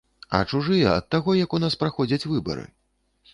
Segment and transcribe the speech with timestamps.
[0.35, 2.65] А чужыя ад таго, як у нас праходзяць выбары.